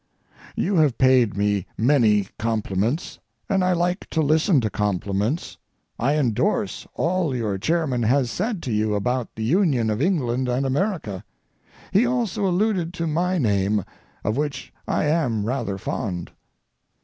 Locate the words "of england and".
9.91-10.65